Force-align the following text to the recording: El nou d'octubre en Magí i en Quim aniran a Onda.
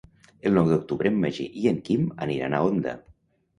El 0.49 0.55
nou 0.57 0.69
d'octubre 0.71 1.11
en 1.15 1.19
Magí 1.27 1.45
i 1.65 1.71
en 1.73 1.79
Quim 1.91 2.09
aniran 2.29 2.59
a 2.59 2.65
Onda. 2.73 2.99